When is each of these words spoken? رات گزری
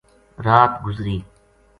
رات 0.39 0.81
گزری 0.83 1.25